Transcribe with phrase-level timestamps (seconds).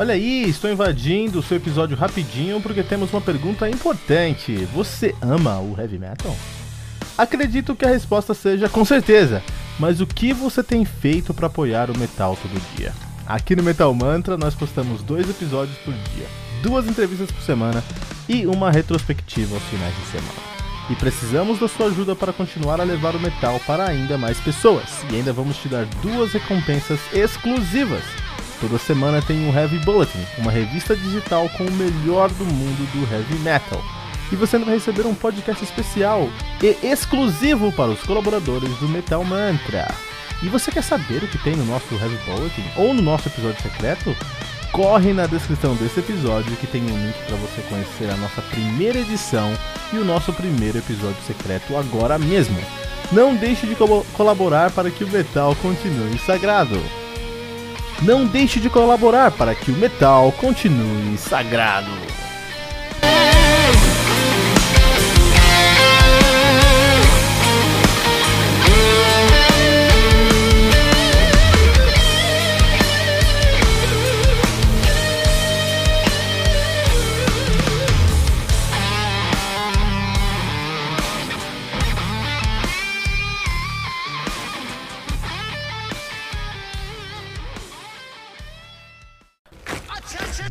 [0.00, 4.66] Olha aí, estou invadindo o seu episódio rapidinho porque temos uma pergunta importante.
[4.72, 6.34] Você ama o heavy metal?
[7.18, 9.42] Acredito que a resposta seja com certeza.
[9.78, 12.94] Mas o que você tem feito para apoiar o metal todo dia?
[13.26, 16.26] Aqui no Metal Mantra nós postamos dois episódios por dia,
[16.62, 17.84] duas entrevistas por semana
[18.26, 20.50] e uma retrospectiva aos finais de semana.
[20.88, 25.04] E precisamos da sua ajuda para continuar a levar o metal para ainda mais pessoas.
[25.12, 28.19] E ainda vamos te dar duas recompensas exclusivas.
[28.60, 33.10] Toda semana tem o Heavy Bulletin, uma revista digital com o melhor do mundo do
[33.10, 33.82] heavy metal.
[34.30, 36.28] E você vai receber um podcast especial
[36.62, 39.88] e exclusivo para os colaboradores do Metal Mantra.
[40.42, 43.62] E você quer saber o que tem no nosso Heavy Bulletin ou no nosso episódio
[43.62, 44.14] secreto?
[44.72, 48.98] Corre na descrição desse episódio que tem um link para você conhecer a nossa primeira
[48.98, 49.52] edição
[49.92, 52.58] e o nosso primeiro episódio secreto agora mesmo.
[53.10, 56.80] Não deixe de co colaborar para que o metal continue sagrado.
[58.02, 62.09] Não deixe de colaborar para que o metal continue sagrado.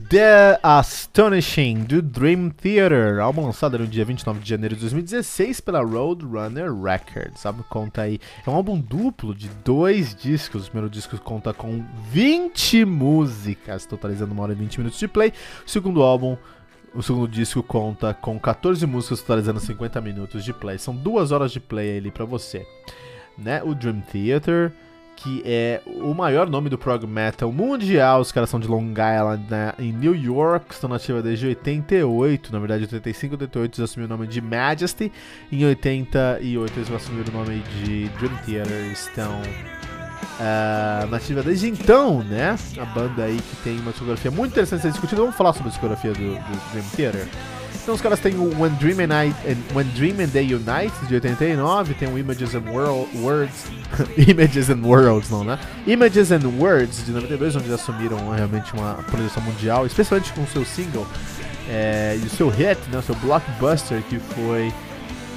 [0.09, 5.81] The Astonishing do Dream Theater, álbum lançado no dia 29 de janeiro de 2016 pela
[5.81, 7.39] Roadrunner Records.
[7.39, 8.19] Sabe, conta aí.
[8.45, 10.63] É um álbum duplo de dois discos.
[10.67, 15.31] O primeiro disco conta com 20 músicas, totalizando uma hora e 20 minutos de play.
[15.65, 16.35] O segundo álbum
[16.93, 20.77] o segundo disco conta com 14 músicas, totalizando 50 minutos de play.
[20.77, 22.65] São duas horas de play ali para você.
[23.37, 23.61] Né?
[23.63, 24.73] O Dream Theater
[25.21, 28.21] que é o maior nome do prog metal mundial.
[28.21, 32.59] Os caras são de Long Island, né, em New York, estão nativa desde 88, na
[32.59, 35.11] verdade 85 88 eles assumiram o nome de Majesty,
[35.51, 39.41] em 88 eles assumiram o nome de Dream Theater, estão
[40.39, 42.55] uh, nativa desde então, né?
[42.79, 45.21] A banda aí que tem uma discografia muito interessante a ser discutida.
[45.21, 47.27] Vamos falar sobre a discografia do, do Dream Theater.
[47.81, 51.15] Então os caras têm o When Dream and, I, and, Dream and Day Unite, de
[51.15, 53.65] 89, tem o Images and World, Words,
[54.27, 55.57] Images and Worlds, não, né?
[55.87, 60.47] Images and Words, de 92, onde eles assumiram realmente uma projeção mundial, especialmente com o
[60.47, 61.07] seu single
[61.69, 64.73] é, e o seu hit, né, o seu blockbuster, que foi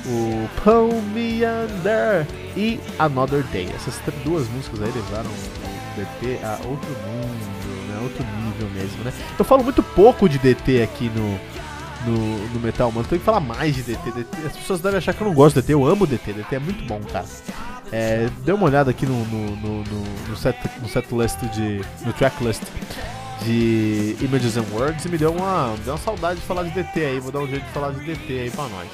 [0.07, 2.27] o Pull Me Under
[2.57, 3.69] e Another Day.
[3.75, 9.13] Essas duas músicas aí levaram o DT a outro mundo, né, outro nível mesmo, né?
[9.39, 11.39] Eu falo muito pouco de DT aqui no
[12.07, 13.07] no, no Metal Mano.
[13.09, 14.11] Tem que falar mais de DT.
[14.11, 14.47] DT.
[14.47, 15.73] As pessoas devem achar que eu não gosto de DT.
[15.75, 16.33] Eu amo DT.
[16.33, 17.27] DT é muito bom, cara.
[17.91, 19.85] É, dê uma olhada aqui no, no, no,
[20.29, 21.83] no, set, no set list de.
[22.07, 22.63] no tracklist
[23.45, 27.05] de Images and Words e me deu uma, deu uma saudade de falar de DT
[27.05, 27.21] aí.
[27.21, 28.89] Vou dar um jeito de falar de DT aí pra nós.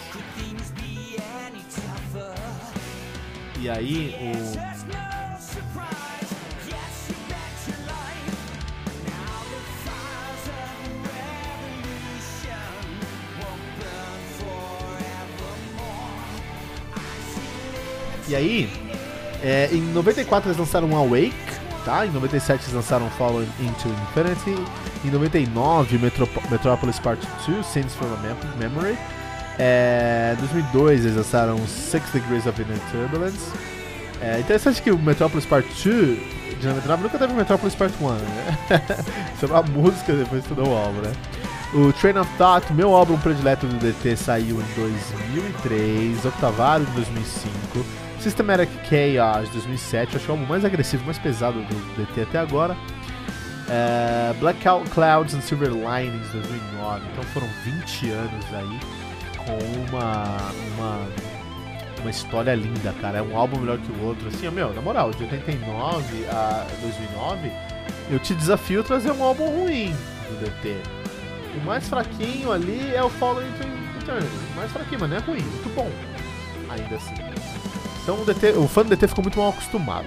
[3.61, 5.08] E aí, o.
[18.29, 18.71] E aí,
[19.43, 21.35] é, em 94 eles lançaram Awake,
[21.85, 22.05] tá?
[22.05, 24.63] Em 97 eles lançaram Fallen into Infinity.
[25.05, 28.99] Em 99, Metrop Metropolis Part 2, Scenes from a Memory.
[29.59, 33.51] É, em 2002 eles lançaram Six Degrees of Inner Turbulence.
[34.21, 36.19] É interessante que o Metropolis Part 2
[36.61, 38.59] de 99 nunca teve Metropolis Part 1, né?
[39.35, 41.13] Isso é uma música, depois estudou o álbum, né?
[41.75, 48.08] O Train of Thought, meu álbum predileto do DT, saiu em 2003, Octavário em 2005.
[48.21, 52.39] Systematic Chaos 2007, acho que é o álbum mais agressivo, mais pesado do DT até
[52.39, 52.77] agora.
[53.69, 58.81] É, Blackout Clouds and Silver Linings 2009, então foram 20 anos aí
[59.37, 60.37] com uma,
[60.75, 61.07] uma,
[62.01, 63.19] uma história linda, cara.
[63.19, 67.53] É um álbum melhor que o outro, assim, meu, na moral, de 89 a 2009
[68.11, 69.95] eu te desafio a trazer um álbum ruim
[70.29, 70.77] do DT.
[71.61, 73.67] O mais fraquinho ali é o Fallen into
[74.03, 74.27] Eternity.
[74.53, 75.91] O mais fraquinho, mas não é ruim, muito bom.
[76.71, 77.38] Ainda assim.
[78.09, 80.07] Então o, DT, o fã do DT ficou muito mal acostumado.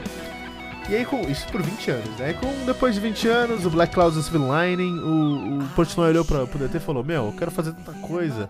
[0.90, 2.32] E aí, com, isso por 20 anos, né?
[2.32, 6.26] E com, depois de 20 anos, o Black Cloud Silver Lining, o, o Portnoy olhou
[6.26, 8.50] pra, pro DT e falou: Meu, eu quero fazer tanta coisa.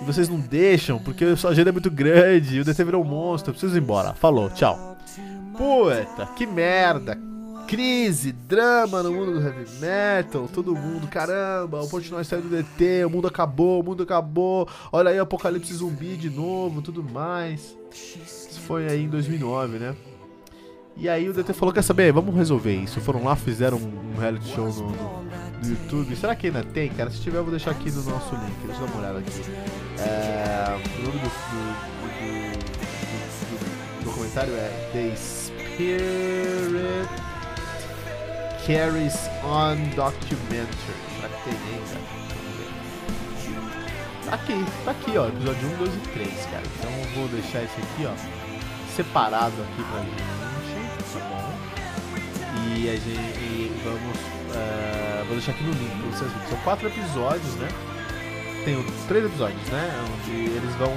[0.00, 3.02] E vocês não deixam, porque a sua agenda é muito grande, e o DT virou
[3.02, 4.14] um monstro, eu preciso ir embora.
[4.14, 4.96] Falou, tchau.
[5.58, 7.18] Puta, que merda.
[7.66, 13.06] Crise, drama no mundo do heavy metal, todo mundo, caramba, o Portnoy saiu do DT,
[13.06, 17.74] o mundo acabou, o mundo acabou, olha aí, Apocalipse Zumbi de novo, tudo mais.
[18.66, 19.94] Foi aí em 2009, né?
[20.96, 23.00] E aí o DT falou, quer saber, vamos resolver isso.
[23.00, 26.14] Foram lá, fizeram um reality show no, no, no YouTube.
[26.16, 27.10] Será que ainda tem, cara?
[27.10, 28.54] Se tiver, eu vou deixar aqui no nosso link.
[28.64, 29.42] Deixa eu dar uma olhada aqui.
[29.98, 31.64] É, o nome do, do,
[33.50, 33.58] do,
[33.98, 36.04] do documentário é The Spirit
[38.66, 40.94] Carries On Documentary.
[41.16, 42.24] Será que tem aí, cara?
[44.24, 45.28] Tá aqui, tá aqui, ó.
[45.28, 46.62] Episódio 1, 2 e 3, cara.
[46.78, 48.14] Então eu vou deixar esse aqui, ó,
[48.94, 50.34] separado aqui pra gente
[51.12, 51.52] tá bom?
[52.66, 54.18] E a gente e vamos.
[54.54, 56.48] Uh, vou deixar aqui no link pra vocês verem.
[56.48, 57.68] São quatro episódios, né?
[58.64, 59.90] Tem três episódios, né?
[60.14, 60.96] Onde eles vão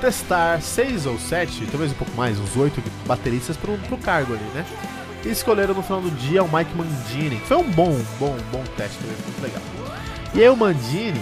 [0.00, 4.44] testar seis ou sete, talvez um pouco mais, uns oito bateristas pro, pro cargo ali,
[4.54, 4.64] né?
[5.24, 8.64] E escolheram no final do dia o Mike Mandini, que foi um bom, bom, bom
[8.76, 9.62] teste, muito legal.
[10.32, 11.20] E aí o Mandini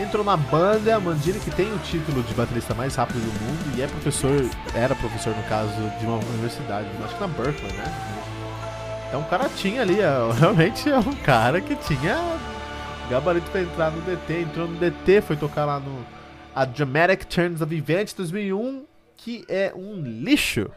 [0.00, 3.82] entrou na banda, Mandini que tem o título de baterista mais rápido do mundo e
[3.82, 7.84] é professor, era professor no caso de uma universidade, acho que na Berkeley, né?
[9.08, 9.98] Então o cara tinha ali,
[10.38, 12.16] realmente é um cara que tinha
[13.10, 16.06] gabarito para entrar no DT, entrou no DT, foi tocar lá no
[16.54, 18.84] A Dramatic Turns of Events 2001,
[19.16, 20.70] que é um lixo.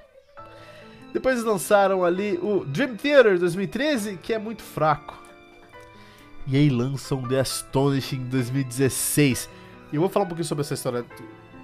[1.13, 5.22] Depois lançaram ali o Dream Theater 2013, que é muito fraco.
[6.47, 9.49] E aí lançam The Astonishing 2016.
[9.91, 11.05] E eu vou falar um pouquinho sobre essa história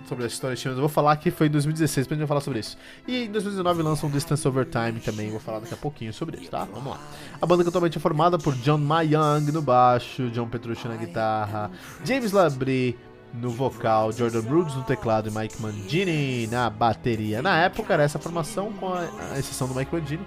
[0.07, 2.59] sobre a história mas eu vou falar que foi em 2016 pra gente falar sobre
[2.59, 2.75] isso.
[3.07, 6.49] E em 2019 lançam Distance Over Time também, vou falar daqui a pouquinho sobre isso,
[6.49, 6.65] tá?
[6.65, 6.99] Vamos lá.
[7.39, 11.69] A banda totalmente é formada por John Mayang no baixo, John Petrucci na guitarra,
[12.03, 12.97] James Labrie
[13.33, 17.43] no vocal, Jordan Brooks no teclado e Mike Mangini na bateria.
[17.43, 20.25] Na época era essa formação, com a, a exceção do Mike Mangini,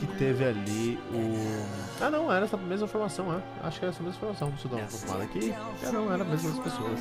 [0.00, 3.66] que teve ali o ah, não, era essa mesma formação, é.
[3.66, 4.48] Acho que era essa mesma formação.
[4.48, 5.54] Deixa eu dar uma confirmada aqui.
[5.82, 6.98] É, não, era a mesma pessoas.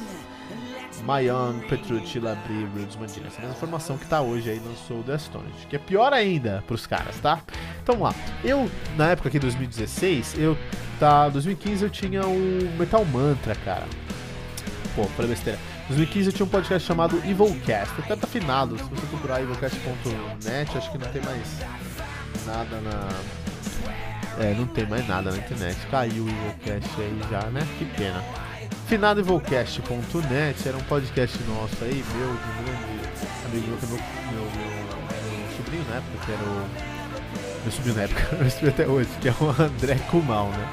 [1.06, 3.28] Mayan, Petrucci, Labrie, Rhodes, Mandina.
[3.28, 5.66] Essa mesma formação que tá hoje aí Soul The Astonish.
[5.69, 7.42] Que é pior ainda pros caras, tá?
[7.81, 8.25] Então vamos lá.
[8.44, 10.57] Eu, na época aqui, 2016, eu.
[11.00, 11.30] Tá.
[11.30, 13.88] 2015 eu tinha o Metal Mantra, cara.
[14.98, 15.57] Pô, falei besteira.
[15.88, 18.01] 2015 eu tinha um podcast chamado Evilcast.
[18.01, 18.78] Até tá afinado.
[18.78, 21.48] Se você procurar evilcast.net, acho que não tem mais
[22.50, 23.40] nada na
[24.40, 25.78] é, não tem mais nada na internet.
[25.92, 27.62] Caiu o Evilcast aí já, né?
[27.78, 28.24] Que pena.
[28.88, 33.00] Finadoevilcast.net era um podcast nosso aí, meu, de um grande
[33.46, 34.01] amigo meu, é meu, meu,
[34.31, 36.69] meu, meu sobrinho na época, que era o.
[37.63, 40.69] Meu sobrinho na época, meu sobrinho até hoje, que é o André Kumal, né?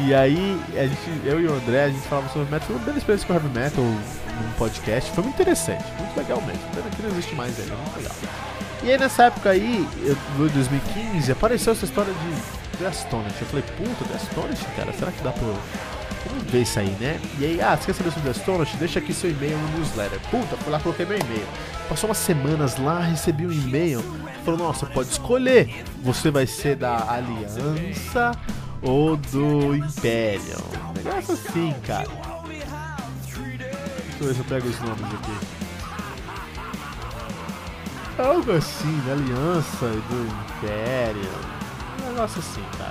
[0.00, 2.84] E aí, a gente, eu e o André, a gente falava sobre metal, foi uma
[2.84, 6.62] bela experiência com heavy metal num podcast, foi muito interessante, muito legal mesmo.
[6.74, 8.49] Pena que não existe mais aí, muito legal.
[8.82, 13.40] E aí nessa época aí, em 2015, apareceu essa história de The Astonish.
[13.40, 15.46] Eu falei, puta, The Astonish, cara, será que dá pra.
[16.26, 17.20] Vamos ver isso aí, né?
[17.38, 18.74] E aí, ah, saber sobre The Astonish?
[18.76, 20.18] Deixa aqui seu e-mail no newsletter.
[20.30, 21.46] Puta, fui lá, coloquei meu e-mail.
[21.88, 24.02] Passou umas semanas lá, recebi um e-mail.
[24.44, 25.84] Falou, nossa, pode escolher.
[26.02, 28.32] Você vai ser da Aliança
[28.82, 30.56] ou do Império.
[30.96, 32.08] Negócio assim, cara.
[32.08, 35.59] Deixa eu ver se eu pego os nomes aqui.
[38.22, 40.28] Algo assim, da Aliança e do
[40.66, 41.60] Império
[42.20, 42.90] negócio assim, cara.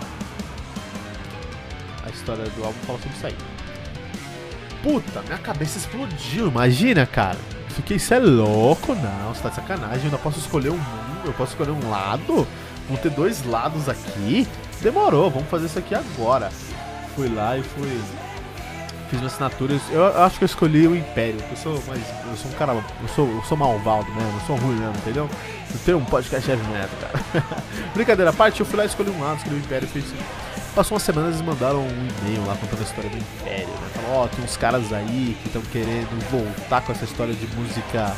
[2.05, 3.35] A história do álbum fala sobre isso aí.
[4.81, 7.37] Puta, minha cabeça explodiu, imagina, cara.
[7.69, 8.95] Fiquei, cê é louco?
[8.95, 9.99] Não, você tá de sacanagem.
[9.99, 12.47] Eu ainda posso escolher um mundo, eu posso escolher um lado.
[12.87, 14.47] Vão ter dois lados aqui.
[14.81, 16.49] Demorou, vamos fazer isso aqui agora.
[17.15, 18.01] Fui lá e fui.
[19.09, 19.81] Fiz minhas assinaturas.
[19.91, 21.39] Eu acho que eu escolhi o Império.
[21.49, 22.01] Eu sou mais.
[22.29, 22.73] Eu sou um cara.
[22.73, 25.29] Eu sou, eu sou malvado mesmo, eu sou ruim mesmo, entendeu?
[25.85, 27.45] ter um podcast heavy metal, cara.
[27.93, 30.05] Brincadeira à parte, eu fui lá escolhi um lado, escolhi o Império, fiz.
[30.75, 33.89] Passou umas semanas eles mandaram um e-mail lá contando a história do Império, né?
[33.93, 37.47] Falaram, ó, oh, tem uns caras aí que estão querendo voltar com essa história de
[37.55, 38.15] música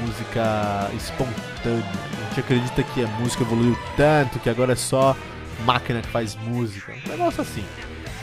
[0.00, 1.84] música espontânea.
[1.84, 5.16] A gente acredita que a música evoluiu tanto que agora é só
[5.64, 6.92] máquina que faz música.
[7.06, 7.64] Um negócio assim.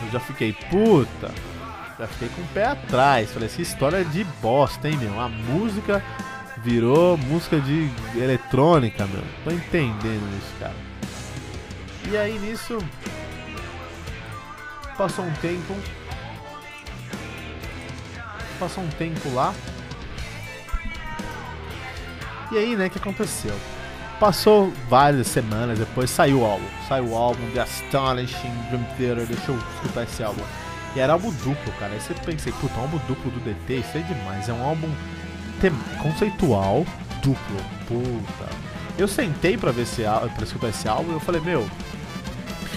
[0.04, 1.32] Eu já fiquei, puta,
[2.02, 3.32] já fiquei com o pé atrás.
[3.32, 5.20] Falei, essa história é de bosta, hein, meu?
[5.20, 6.04] A música
[6.58, 9.24] virou música de eletrônica, meu.
[9.44, 10.76] Tô entendendo isso, cara.
[12.10, 12.80] E aí nisso
[14.98, 15.76] passou um tempo.
[18.60, 19.54] Passou um tempo lá.
[22.52, 23.56] E aí, né, o que aconteceu?
[24.20, 26.66] Passou várias semanas depois, saiu o álbum.
[26.88, 30.44] Saiu o álbum The Astonishing Dream Theater, deixa eu escutar esse álbum.
[30.96, 31.94] E era álbum duplo, cara.
[31.94, 34.50] Aí você pensei, puta, um álbum duplo do DT, isso é demais.
[34.50, 34.90] É um álbum
[36.02, 36.86] conceitual
[37.22, 37.58] duplo.
[37.88, 38.50] Puta.
[38.98, 41.62] Eu sentei pra ver esse pra escutar esse álbum e eu falei, meu.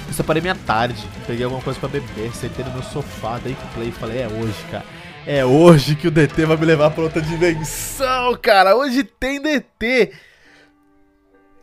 [0.06, 3.88] Eu separei minha tarde, peguei alguma coisa pra beber, sentei no meu sofá, dei play
[3.88, 4.84] e falei, é hoje, cara.
[5.26, 8.76] É hoje que o DT vai me levar pra outra dimensão, cara.
[8.76, 10.12] Hoje tem DT.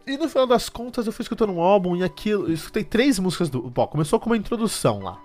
[0.08, 2.48] E no final das contas eu fui escutando um álbum e aquilo.
[2.48, 3.62] Eu escutei três músicas do.
[3.70, 5.20] Bom, começou com uma introdução lá.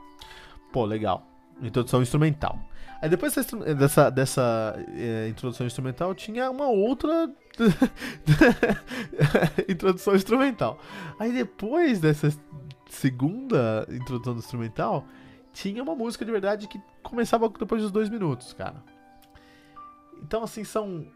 [0.77, 1.27] Pô, legal.
[1.63, 2.61] Introdução instrumental.
[3.01, 7.33] Aí depois dessa, dessa, é, introdução instrumental tinha uma outra
[9.67, 10.79] introdução instrumental.
[11.19, 12.29] Aí depois dessa
[12.91, 15.07] segunda introdução instrumental
[15.51, 18.85] tinha uma música de verdade que começava depois dos dois minutos, cara.
[20.23, 21.07] Então assim são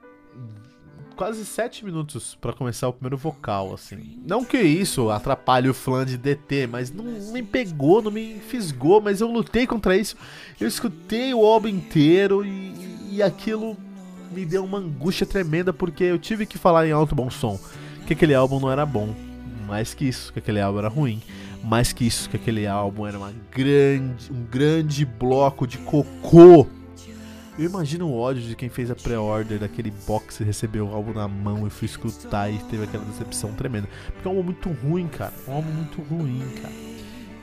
[1.16, 4.18] quase sete minutos para começar o primeiro vocal, assim.
[4.26, 9.00] Não que isso atrapalhe o flan de DT, mas não me pegou, não me fisgou,
[9.00, 10.16] mas eu lutei contra isso.
[10.58, 12.72] Eu escutei o álbum inteiro e,
[13.12, 13.76] e aquilo
[14.32, 17.58] me deu uma angústia tremenda porque eu tive que falar em alto bom som
[18.10, 19.14] que aquele álbum não era bom.
[19.68, 21.22] Mais que isso, que aquele álbum era ruim.
[21.62, 26.66] Mais que isso, que aquele álbum era uma grande, um grande bloco de cocô
[27.60, 31.12] eu imagino o ódio de quem fez a pré-order daquele box e recebeu o álbum
[31.12, 33.86] na mão e foi escutar e teve aquela decepção tremenda.
[34.14, 35.34] Porque é um álbum muito ruim, cara.
[35.46, 36.72] É um álbum muito ruim, cara.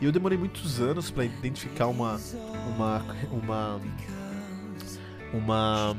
[0.02, 2.20] E eu demorei muitos anos para identificar uma.
[2.76, 3.06] Uma.
[3.32, 3.82] Uma.
[5.32, 5.98] Uma.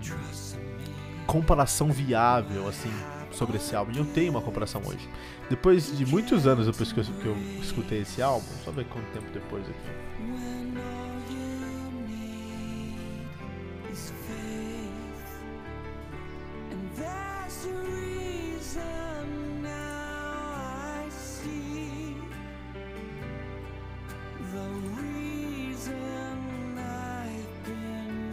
[1.24, 2.90] Comparação viável, assim,
[3.30, 3.92] sobre esse álbum.
[3.92, 5.08] E eu tenho uma comparação hoje.
[5.48, 9.06] Depois de muitos anos depois que eu, que eu escutei esse álbum, só ver quanto
[9.12, 11.07] tempo depois aqui.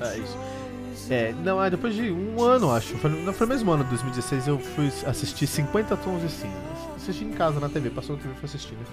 [0.01, 0.38] É isso.
[1.10, 2.95] É, não, é depois de um ano, acho.
[2.98, 6.55] Foi, não foi no mesmo ano, 2016, eu fui assistir 50 Tons de Cinza.
[6.95, 8.86] Assisti em casa na TV, passou na TV e fui assistir, né?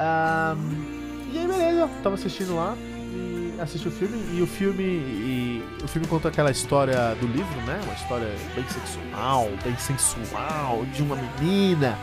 [0.00, 2.76] Um, e aí, beleza, tava assistindo lá
[3.12, 4.38] e assisti o filme.
[4.38, 4.82] E o filme.
[4.82, 7.80] E, o filme conta aquela história do livro, né?
[7.84, 11.98] Uma história bem sexual, bem sensual, de uma menina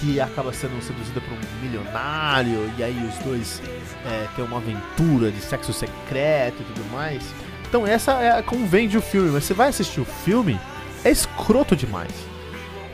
[0.00, 3.62] que acaba sendo seduzida por um milionário, e aí os dois
[4.04, 7.22] é, têm uma aventura de sexo secreto e tudo mais.
[7.68, 10.60] Então essa é como vende o filme, mas você vai assistir o filme,
[11.04, 12.12] é escroto demais.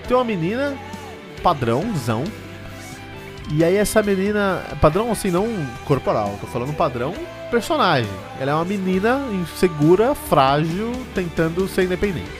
[0.06, 0.76] Tem uma menina
[1.42, 2.24] padrãozão,
[3.54, 5.46] e aí essa menina, padrão assim, não
[5.84, 7.14] corporal, tô falando padrão
[7.50, 8.10] personagem.
[8.40, 12.30] Ela é uma menina insegura, frágil, tentando ser independente.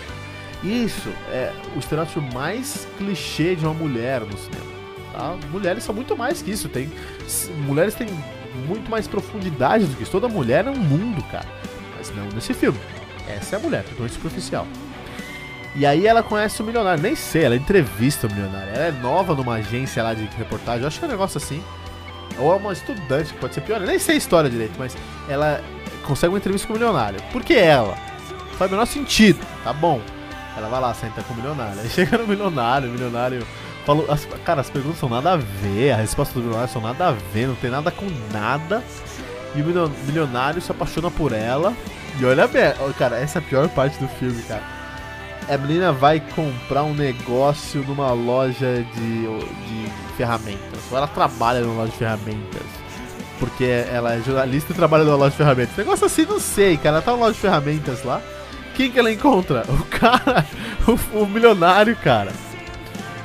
[0.65, 4.73] Isso é o estereótipo mais clichê de uma mulher no cinema.
[5.13, 5.37] Tá?
[5.51, 6.69] Mulheres são muito mais que isso.
[6.69, 6.91] Tem,
[7.67, 8.09] mulheres têm
[8.67, 10.13] muito mais profundidade do que isso.
[10.13, 11.47] Toda mulher é um mundo, cara.
[11.99, 12.79] Mas não nesse filme.
[13.29, 14.67] Essa é a mulher, totalmente superficial.
[15.75, 17.03] E aí ela conhece o milionário.
[17.03, 18.71] Nem sei, ela entrevista o milionário.
[18.75, 20.83] Ela é nova numa agência lá de reportagem.
[20.83, 21.63] Eu acho que é um negócio assim.
[22.39, 23.81] Ou é uma estudante, que pode ser pior.
[23.81, 24.97] Eu nem sei a história direito, mas
[25.29, 25.63] ela
[26.05, 27.21] consegue uma entrevista com o milionário.
[27.33, 27.97] Por que ela?
[28.59, 29.39] Faz o menor sentido.
[29.65, 30.01] Tá bom.
[30.57, 31.81] Ela vai lá, senta com o milionário.
[31.81, 33.47] Aí chega no milionário, o milionário
[33.87, 34.11] falou.
[34.11, 37.13] As, cara, as perguntas são nada a ver, a resposta do milionário são nada a
[37.13, 38.83] ver, não tem nada com nada.
[39.55, 41.75] E o milionário se apaixona por ela.
[42.19, 42.63] E olha bem,
[42.99, 44.82] cara, essa é a pior parte do filme, cara.
[45.53, 50.81] A menina vai comprar um negócio numa loja de, de ferramentas.
[50.91, 52.63] Ou ela trabalha numa loja de ferramentas.
[53.39, 55.77] Porque ela é jornalista e trabalha numa loja de ferramentas.
[55.77, 56.97] Negócio assim, não sei, cara.
[56.97, 58.23] Ela tá numa loja de ferramentas lá.
[58.75, 59.65] Quem que ela encontra?
[59.69, 60.47] O cara,
[60.89, 62.33] o, o milionário, cara.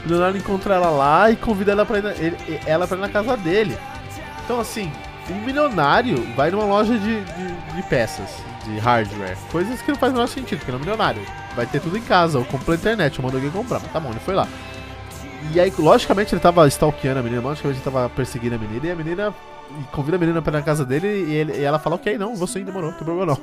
[0.01, 3.01] O milionário encontra ela lá e convida ela pra ir na, ele, ela pra ir
[3.01, 3.77] na casa dele.
[4.43, 4.91] Então, assim,
[5.29, 8.29] um milionário vai numa loja de, de, de, peças,
[8.63, 9.37] de hardware.
[9.51, 11.21] Coisas que não faz o menor sentido, porque ele é um milionário.
[11.55, 13.79] Vai ter tudo em casa, ou compra na internet, ou manda alguém comprar.
[13.79, 14.47] Mas tá bom, ele foi lá.
[15.53, 18.91] E aí, logicamente, ele tava stalkeando a menina, logicamente ele tava perseguindo a menina, e
[18.91, 19.33] a menina
[19.69, 22.17] e convida a menina pra ir na casa dele e, ele, e ela fala, ok,
[22.17, 23.37] não, você ainda demorou, não tem problema não.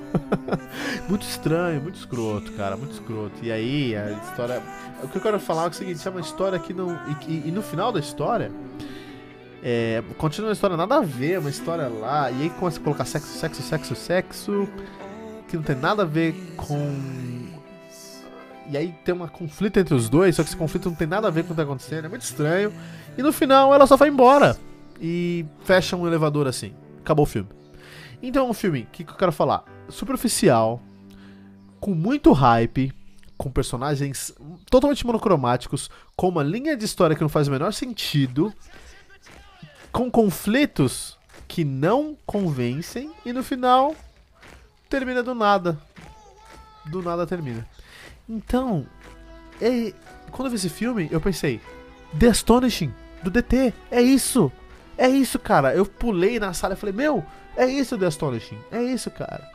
[1.08, 3.34] muito estranho, muito escroto, cara, muito escroto.
[3.42, 4.62] E aí, a história.
[5.02, 6.94] O que eu quero falar é o seguinte: é uma história que não.
[6.94, 8.50] E, e, e no final da história.
[9.66, 13.06] É, continua uma história nada a ver, uma história lá, e aí começa a colocar
[13.06, 14.68] sexo, sexo, sexo, sexo,
[15.48, 16.76] que não tem nada a ver com
[18.70, 21.28] e aí tem uma conflito entre os dois, só que esse conflito não tem nada
[21.28, 22.72] a ver com o que tá acontecendo, é muito estranho.
[23.16, 24.56] E no final ela só vai embora
[25.00, 26.74] e fecha um elevador assim.
[27.00, 27.48] Acabou o filme.
[28.22, 29.64] Então é um filme, o que, que eu quero falar?
[29.88, 30.80] Superficial,
[31.78, 32.92] com muito hype,
[33.36, 34.34] com personagens
[34.70, 38.52] totalmente monocromáticos, com uma linha de história que não faz o menor sentido,
[39.94, 43.94] com conflitos que não convencem e no final
[44.90, 45.78] termina do nada.
[46.86, 47.64] Do nada termina.
[48.28, 48.84] Então,
[49.62, 49.94] é,
[50.32, 51.60] quando eu vi esse filme, eu pensei:
[52.18, 54.50] The Astonishing, do DT, é isso!
[54.98, 55.74] É isso, cara.
[55.74, 57.24] Eu pulei na sala e falei: Meu,
[57.56, 59.48] é isso The Astonishing, é isso, cara.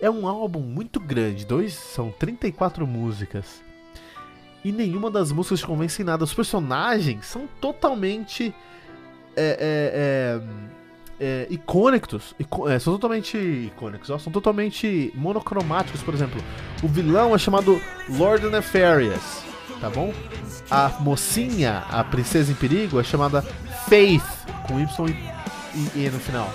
[0.00, 3.62] É um álbum muito grande, dois, são 34 músicas.
[4.64, 6.22] E nenhuma das músicas convence em nada.
[6.22, 8.54] Os personagens são totalmente.
[9.36, 10.40] É,
[11.20, 12.34] é, é, é icônicos.
[12.68, 16.42] é, são totalmente icônicos, ó, são totalmente monocromáticos, por exemplo.
[16.82, 19.42] O vilão é chamado Lord Nefarious,
[19.80, 20.12] tá bom?
[20.70, 23.42] A mocinha, a princesa em perigo, é chamada
[23.88, 24.24] Faith,
[24.66, 25.08] com Y
[25.74, 26.50] e E no final.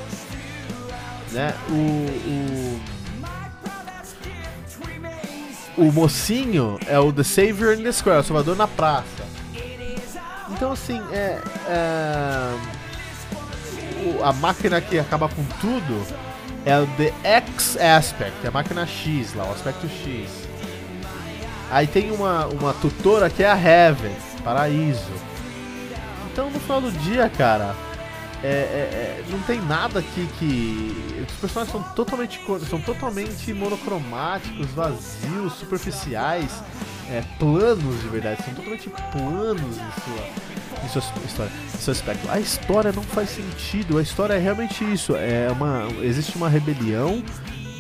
[1.32, 1.54] Né?
[1.70, 2.98] O, o
[5.78, 9.27] o mocinho é o The Savior in the Square, o Salvador na praça.
[10.58, 12.58] Então, assim, é, é
[14.24, 16.06] a máquina que acaba com tudo
[16.66, 20.48] é o The X Aspect, a máquina X lá, o aspecto X.
[21.72, 25.12] Aí tem uma, uma tutora que é a Heaven, Paraíso.
[26.32, 27.76] Então, no final do dia, cara,
[28.44, 31.26] é, é, é, não tem nada aqui que.
[31.28, 36.52] Os personagens são totalmente, são totalmente monocromáticos, vazios, superficiais,
[37.10, 42.30] é, planos de verdade, são totalmente planos em sua, em sua história, em seu aspecto.
[42.30, 45.16] A história não faz sentido, a história é realmente isso.
[45.16, 47.24] É uma, existe uma rebelião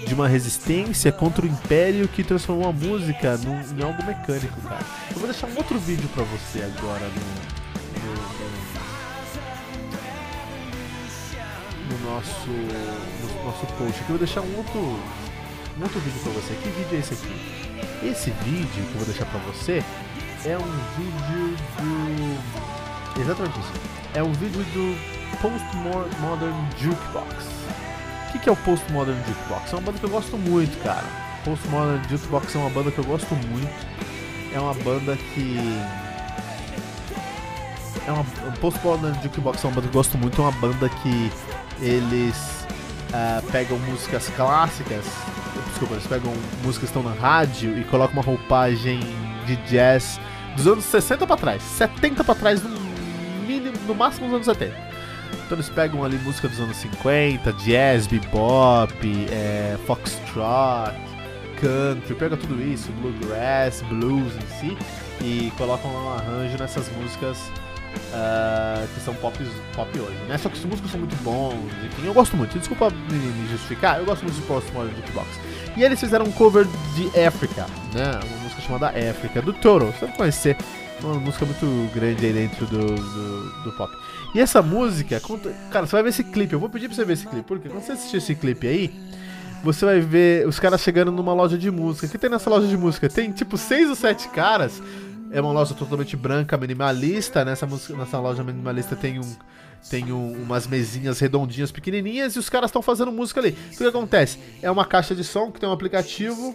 [0.07, 4.85] de uma resistência contra o império que transformou a música num, em algo mecânico, cara.
[5.11, 8.57] Eu vou deixar um outro vídeo pra você agora no, no, no
[11.87, 14.01] no nosso, no nosso post aqui.
[14.01, 16.53] Eu vou deixar um outro, um outro vídeo pra você.
[16.55, 17.66] Que vídeo é esse aqui?
[18.03, 19.83] Esse vídeo que eu vou deixar pra você
[20.45, 23.21] é um vídeo do.
[23.21, 23.71] Exatamente isso.
[24.13, 24.97] É um vídeo do
[25.41, 27.45] Postmodern Jukebox.
[28.29, 29.73] O que, é o Postmodern Jukebox?
[29.73, 31.05] É uma banda que eu gosto muito, cara.
[31.43, 33.87] Postmodern Jukebox é uma banda que eu gosto muito.
[34.53, 35.57] É uma banda que.
[38.05, 38.23] É uma.
[38.61, 40.39] Postmodern Jukebox é uma banda que eu gosto muito.
[40.39, 41.31] É uma banda que
[41.81, 42.35] eles
[43.09, 45.05] uh, pegam músicas clássicas,
[45.77, 48.99] desculpa, eles pegam músicas que estão na rádio e colocam uma roupagem
[49.45, 50.19] de jazz
[50.55, 52.79] dos anos 60 para trás, 70 para trás, no
[53.45, 54.75] mínimo, no máximo dos anos 70.
[55.45, 58.91] Então eles pegam ali música dos anos 50, jazz, bebop,
[59.29, 60.97] é, foxtrot,
[61.61, 64.77] country, pega tudo isso, bluegrass, blues em si,
[65.21, 67.37] e colocam um arranjo nessas músicas
[67.97, 69.37] Uh, que são pop,
[69.75, 70.37] pop hoje, né?
[70.37, 71.55] Só que os músicos são muito bons,
[71.85, 72.57] enfim, eu gosto muito.
[72.57, 75.27] Desculpa me, me justificar, eu gosto muito de Postmodern Jukebox.
[75.75, 78.19] E eles fizeram um cover de Africa, né?
[78.23, 79.87] Uma música chamada Africa, do Toro.
[79.87, 80.57] Você deve conhecer,
[81.03, 83.93] uma música muito grande aí dentro do, do, do pop.
[84.33, 85.21] E essa música,
[85.71, 87.69] cara, você vai ver esse clipe, eu vou pedir pra você ver esse clipe, porque
[87.69, 88.93] quando você assistir esse clipe aí,
[89.63, 92.07] você vai ver os caras chegando numa loja de música.
[92.07, 93.09] O que tem nessa loja de música?
[93.09, 94.81] Tem tipo seis ou sete caras
[95.31, 97.43] é uma loja totalmente branca, minimalista.
[97.43, 99.35] Nessa, nessa loja minimalista tem um.
[99.91, 103.55] Tem um, umas mesinhas redondinhas, pequenininhas, e os caras estão fazendo música ali.
[103.73, 104.39] O que acontece?
[104.61, 106.53] É uma caixa de som que tem um aplicativo,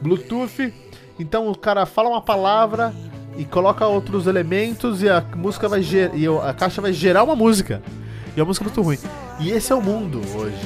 [0.00, 0.72] Bluetooth.
[1.18, 2.94] Então o cara fala uma palavra
[3.36, 7.34] e coloca outros elementos e a música vai ger e a caixa vai gerar uma
[7.34, 7.82] música.
[8.36, 8.98] E a música é muito ruim.
[9.40, 10.56] E esse é o mundo hoje.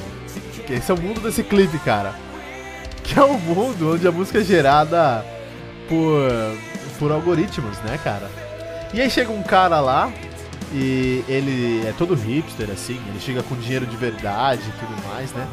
[0.69, 2.13] Esse é o mundo desse clipe, cara.
[3.03, 5.25] Que é o mundo onde a música é gerada
[5.89, 6.29] por
[6.95, 8.29] por algoritmos, né, cara?
[8.93, 10.11] E aí chega um cara lá
[10.71, 15.31] e ele é todo hipster, assim, ele chega com dinheiro de verdade e tudo mais,
[15.31, 15.47] né?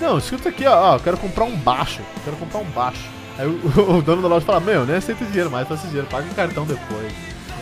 [0.00, 3.08] Não, escuta aqui, ó, ó, quero comprar um baixo, quero comprar um baixo.
[3.38, 6.26] Aí o, o dono da loja fala, meu, nem aceito dinheiro mais, faça dinheiro, paga
[6.26, 7.12] em cartão depois.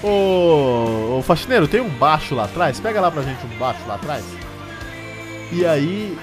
[0.03, 2.79] Ô, ô faxineiro, tem um baixo lá atrás?
[2.81, 4.25] Pega lá pra gente um baixo lá atrás.
[5.53, 6.19] E aí,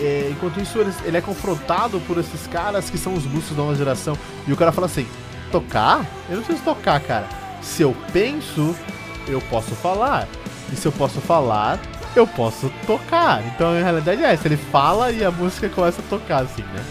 [0.00, 3.62] é, enquanto isso, ele, ele, é confrontado por esses caras que são os músicos da
[3.62, 4.16] nova geração.
[4.46, 5.06] E o cara fala assim:
[5.48, 6.06] tocar?
[6.28, 7.28] Eu não preciso tocar, cara.
[7.60, 8.74] Se eu penso,
[9.26, 10.26] eu posso falar.
[10.72, 11.80] E se eu posso falar,
[12.14, 13.44] eu posso tocar.
[13.46, 14.48] Então, a realidade é essa.
[14.48, 16.84] Ele fala e a música começa a tocar, assim, né?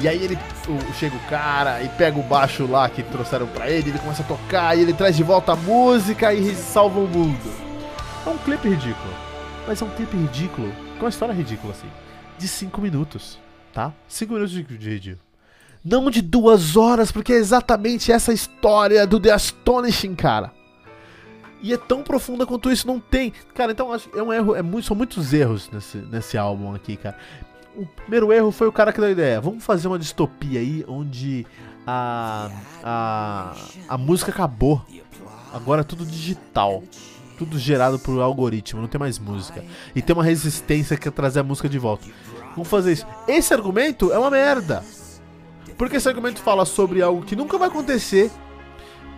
[0.00, 3.70] E aí ele o, chega o cara e pega o baixo lá que trouxeram pra
[3.70, 7.06] ele, ele começa a tocar e ele traz de volta a música e salva o
[7.06, 7.52] mundo.
[8.26, 9.14] É um clipe ridículo.
[9.66, 11.88] Mas é um clipe ridículo, com uma história ridícula, assim.
[12.36, 13.38] De 5 minutos,
[13.72, 13.92] tá?
[14.08, 15.31] 5 minutos de, de ridículo.
[15.84, 20.52] Não de duas horas, porque é exatamente essa história do The Astonishing, cara.
[21.60, 23.32] E é tão profunda quanto isso, não tem.
[23.54, 27.16] Cara, então é um erro, é muito, são muitos erros nesse, nesse álbum aqui, cara.
[27.76, 29.40] O primeiro erro foi o cara que deu a ideia.
[29.40, 31.46] Vamos fazer uma distopia aí onde
[31.86, 32.50] a,
[32.82, 33.54] a,
[33.88, 34.84] a música acabou.
[35.52, 36.82] Agora é tudo digital.
[37.38, 39.64] Tudo gerado por algoritmo, não tem mais música.
[39.96, 42.06] E tem uma resistência que quer trazer a música de volta.
[42.54, 43.06] Vamos fazer isso.
[43.26, 44.84] Esse argumento é uma merda.
[45.76, 48.30] Porque esse argumento fala sobre algo que nunca vai acontecer.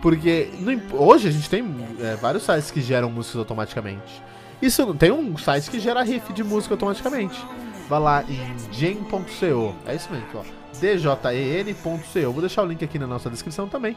[0.01, 0.49] Porque
[0.91, 1.65] hoje a gente tem
[1.99, 4.21] é, vários sites que geram músicas automaticamente.
[4.61, 7.43] Isso tem um site que gera riff de música automaticamente.
[7.89, 9.75] Vai lá em gen.co.
[9.85, 10.43] É isso mesmo, ó.
[10.79, 12.31] djen.co.
[12.31, 13.95] Vou deixar o link aqui na nossa descrição também.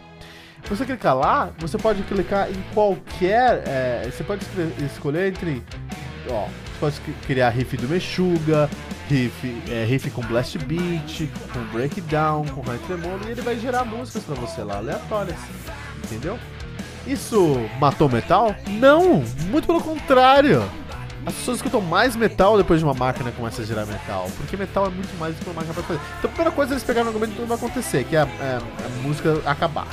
[0.69, 3.63] Você clicar lá, você pode clicar em qualquer.
[3.67, 4.45] É, você pode
[4.85, 5.63] escolher entre.
[6.29, 8.69] Ó, você pode criar riff do Meshuga,
[9.09, 13.85] riff, é, riff com blast beat, com breakdown, com high tremolo, e ele vai gerar
[13.85, 15.39] músicas para você lá, aleatórias.
[16.05, 16.39] Entendeu?
[17.07, 18.55] Isso matou metal?
[18.69, 19.25] Não!
[19.51, 20.63] Muito pelo contrário!
[21.27, 24.31] As pessoas escutam mais metal depois de uma máquina começa a gerar metal.
[24.37, 26.01] Porque metal é muito mais do que uma máquina pode fazer.
[26.19, 28.29] Então, a primeira coisa, eles pegaram um argumento que não vai acontecer, que é a,
[28.41, 29.87] é a música acabar.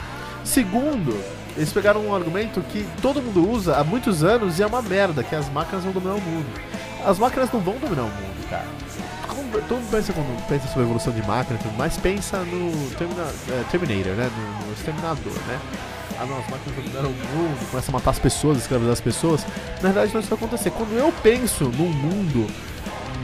[0.46, 1.18] Segundo,
[1.58, 5.24] eles pegaram um argumento que todo mundo usa há muitos anos e é uma merda,
[5.24, 6.48] que as máquinas vão dominar o mundo.
[7.06, 8.66] As máquinas não vão dominar o mundo, cara.
[9.68, 12.90] todo mundo pensa quando pensa sobre a evolução de máquina e tudo mais, pensa no
[12.96, 14.32] Termina, é, Terminator, né?
[14.36, 15.60] No, no Exterminador, né?
[16.20, 19.46] Ah não, as máquinas dominaram o mundo, começam a matar as pessoas, escravizar as pessoas.
[19.84, 20.72] Na verdade não é isso vai acontecer.
[20.72, 22.48] Quando eu penso num mundo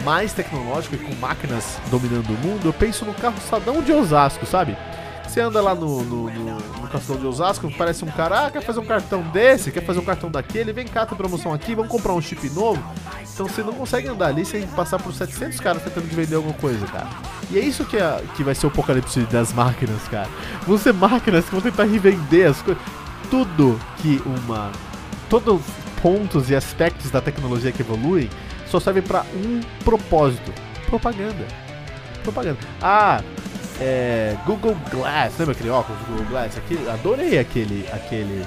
[0.04, 4.46] mais tecnológico e com máquinas dominando o mundo, eu penso no carro Sadão de Osasco,
[4.46, 4.78] sabe?
[5.28, 8.82] Você anda lá no, no, no, no de Osasco, parece um cara, ah, quer fazer
[8.82, 12.12] um cartão desse, quer fazer um cartão daquele, vem cá, tem promoção aqui, vamos comprar
[12.14, 12.84] um chip novo.
[13.34, 16.54] Então você não consegue andar ali sem passar por 700 caras tentando te vender alguma
[16.56, 17.08] coisa, cara.
[17.50, 20.30] E é isso que, é, que vai ser o apocalipse das máquinas, cara.
[20.68, 22.82] Vão ser máquinas que vão tentar revender as coisas.
[23.30, 24.72] Tudo que uma.
[25.30, 25.62] Todos
[26.02, 28.30] pontos e aspectos da tecnologia que evoluem
[28.68, 30.52] só servem para um propósito:
[30.88, 31.46] propaganda.
[32.24, 32.60] Propaganda.
[32.82, 33.22] Ah,
[33.80, 36.58] é, Google Glass, lembra aquele óculos Google Glass?
[36.58, 38.46] Aquele, adorei aquele, aquele,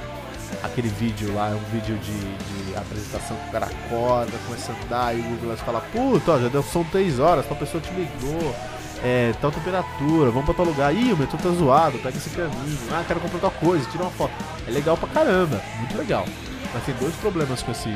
[0.64, 5.16] aquele vídeo lá, um vídeo de, de apresentação que o cara acorda, começa a andar
[5.16, 8.54] e o Google fala, puta, ó, já deu, são 3 horas, tal pessoa te ligou,
[9.02, 12.78] é, tal temperatura, vamos pra tal lugar, ih, o metrô tá zoado, pega esse caminho,
[12.90, 14.32] ah, quero comprar tal coisa, tira uma foto.
[14.66, 16.24] É legal pra caramba, muito legal.
[16.72, 17.94] Mas tem dois problemas com esse,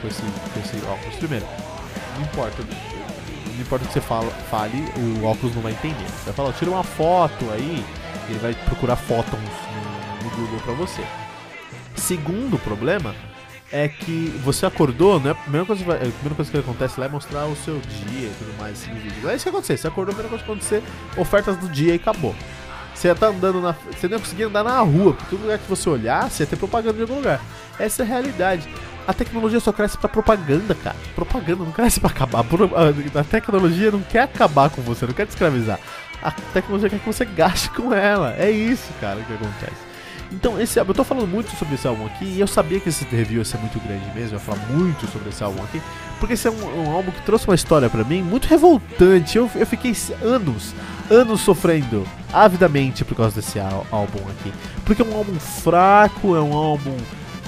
[0.00, 1.16] com esse, com esse óculos.
[1.16, 1.46] Primeiro,
[2.16, 6.04] não importa, não importa o que você fala, fale, o óculos não vai entender.
[6.04, 7.84] Você vai falar, tira uma foto aí,
[8.28, 11.02] ele vai procurar fótons no, no Google pra você.
[12.10, 13.14] Segundo problema
[13.70, 15.30] é que você acordou, né?
[15.30, 18.34] A primeira coisa, a primeira coisa que acontece lá é mostrar o seu dia e
[18.36, 18.84] tudo mais.
[18.88, 19.78] É isso que aconteceu.
[19.78, 20.82] Você acordou, a primeira coisa que acontecer,
[21.16, 22.34] ofertas do dia e acabou.
[22.92, 23.76] Você ia tá andando na.
[23.92, 26.48] Você não ia conseguir andar na rua, porque todo lugar que você olhar, você ia
[26.48, 27.40] ter propaganda em algum lugar.
[27.78, 28.68] Essa é a realidade.
[29.06, 30.96] A tecnologia só cresce pra propaganda, cara.
[31.14, 32.40] Propaganda não cresce pra acabar.
[32.40, 35.78] A tecnologia não quer acabar com você, não quer te escravizar.
[36.20, 38.34] A tecnologia quer que você gaste com ela.
[38.36, 39.89] É isso, cara, que acontece.
[40.32, 42.88] Então, esse álbum, eu tô falando muito sobre esse álbum aqui, e eu sabia que
[42.88, 45.82] esse review ia ser muito grande mesmo, eu ia falar muito sobre esse álbum aqui,
[46.20, 49.36] porque esse é um, um álbum que trouxe uma história para mim muito revoltante.
[49.36, 50.72] Eu, eu fiquei anos,
[51.10, 54.52] anos sofrendo avidamente por causa desse álbum aqui.
[54.84, 56.96] Porque é um álbum fraco, é um álbum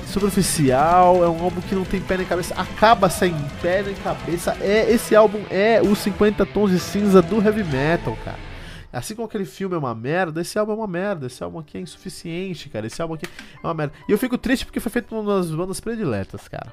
[0.06, 4.56] superficial, é um álbum que não tem pé nem cabeça, acaba sem pé nem cabeça.
[4.60, 8.51] É, esse álbum é os 50 tons de cinza do heavy metal, cara.
[8.92, 11.26] Assim como aquele filme é uma merda, esse álbum é uma merda.
[11.26, 12.86] Esse álbum aqui é insuficiente, cara.
[12.86, 13.94] Esse álbum aqui é uma merda.
[14.08, 16.72] E eu fico triste porque foi feito uma das bandas prediletas, cara.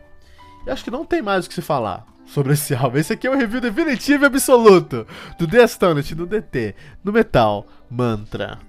[0.66, 2.98] E acho que não tem mais o que se falar sobre esse álbum.
[2.98, 7.66] Esse aqui é o review definitivo e absoluto do The Astonished, do DT, do Metal
[7.90, 8.69] Mantra.